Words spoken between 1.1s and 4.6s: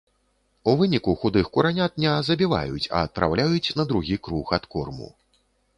худых куранят ня забіваюць, а адпраўляюць на другі круг